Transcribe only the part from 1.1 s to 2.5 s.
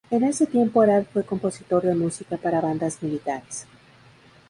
fue compositor de música